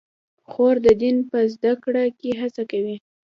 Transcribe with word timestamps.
خور 0.49 0.75
د 0.85 0.87
دین 1.01 1.17
په 1.29 1.37
زده 1.53 1.73
کړه 1.83 2.03
کې 2.19 2.31
هڅه 2.41 2.63
کوي. 2.71 2.95